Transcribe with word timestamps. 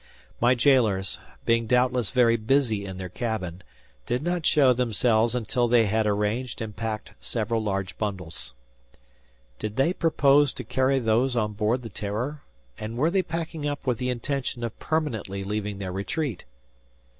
My 0.39 0.55
jailers, 0.55 1.19
being 1.45 1.67
doubtless 1.67 2.09
very 2.09 2.35
busy 2.35 2.85
in 2.87 2.97
their 2.97 3.07
cabin, 3.07 3.61
did 4.07 4.23
not 4.23 4.47
show 4.47 4.73
themselves 4.73 5.35
until 5.35 5.67
they 5.67 5.85
had 5.85 6.07
arranged 6.07 6.59
and 6.59 6.75
packed 6.75 7.13
several 7.19 7.61
large 7.61 7.95
bundles. 7.99 8.55
Did 9.59 9.75
they 9.75 9.93
purpose 9.93 10.53
to 10.53 10.63
carry 10.63 10.97
those 10.97 11.35
on 11.35 11.53
board 11.53 11.83
the 11.83 11.89
"Terror?" 11.89 12.41
And 12.79 12.97
were 12.97 13.11
they 13.11 13.21
packing 13.21 13.67
up 13.67 13.85
with 13.85 13.99
the 13.99 14.09
intention 14.09 14.63
of 14.63 14.79
permanently 14.79 15.43
leaving 15.43 15.77
their 15.77 15.91
retreat? 15.91 16.45